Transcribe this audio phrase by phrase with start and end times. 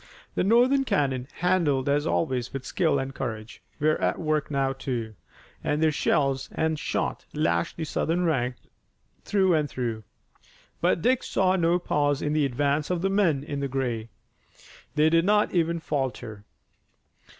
[0.33, 5.13] The Northern cannon, handled as always with skill and courage, were at work now, too,
[5.63, 8.59] and their shells and shot lashed the Southern ranks
[9.23, 10.03] through and through.
[10.81, 14.09] But Dick saw no pause in the advance of the men in gray.
[14.95, 16.45] They did not even falter.